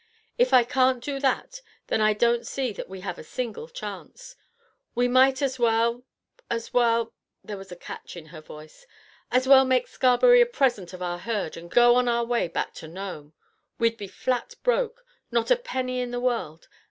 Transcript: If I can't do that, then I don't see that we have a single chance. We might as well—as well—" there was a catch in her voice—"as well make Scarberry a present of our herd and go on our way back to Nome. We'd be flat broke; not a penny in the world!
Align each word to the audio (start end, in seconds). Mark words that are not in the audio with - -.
If 0.39 0.51
I 0.51 0.63
can't 0.63 1.03
do 1.03 1.19
that, 1.19 1.61
then 1.85 2.01
I 2.01 2.13
don't 2.13 2.47
see 2.47 2.73
that 2.73 2.89
we 2.89 3.01
have 3.01 3.19
a 3.19 3.23
single 3.23 3.67
chance. 3.67 4.35
We 4.95 5.07
might 5.07 5.43
as 5.43 5.59
well—as 5.59 6.73
well—" 6.73 7.13
there 7.43 7.55
was 7.55 7.71
a 7.71 7.75
catch 7.75 8.17
in 8.17 8.25
her 8.33 8.41
voice—"as 8.41 9.47
well 9.47 9.63
make 9.63 9.85
Scarberry 9.85 10.41
a 10.41 10.47
present 10.47 10.91
of 10.93 11.03
our 11.03 11.19
herd 11.19 11.55
and 11.55 11.69
go 11.69 11.93
on 11.93 12.07
our 12.07 12.25
way 12.25 12.47
back 12.47 12.73
to 12.81 12.87
Nome. 12.87 13.33
We'd 13.77 13.95
be 13.97 14.07
flat 14.07 14.55
broke; 14.63 15.05
not 15.29 15.51
a 15.51 15.55
penny 15.55 15.99
in 15.99 16.09
the 16.09 16.19
world! 16.19 16.67